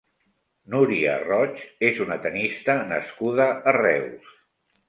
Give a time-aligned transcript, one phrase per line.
[0.75, 4.35] Núria Roig és una tennista nascuda a Reus.